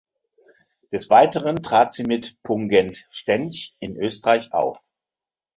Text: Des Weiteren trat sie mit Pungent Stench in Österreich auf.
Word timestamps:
Des 0.91 1.11
Weiteren 1.11 1.57
trat 1.57 1.93
sie 1.93 2.03
mit 2.03 2.41
Pungent 2.41 3.05
Stench 3.11 3.75
in 3.77 3.95
Österreich 3.97 4.51
auf. 4.51 4.79